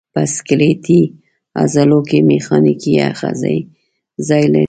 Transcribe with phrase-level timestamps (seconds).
[0.13, 1.01] په سکلیټي
[1.61, 3.57] عضلو کې میخانیکي آخذې
[4.27, 4.59] ځای لري.